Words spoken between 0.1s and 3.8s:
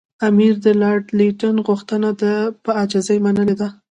امیر د لارډ لیټن غوښتنه په عاجزۍ منلې ده.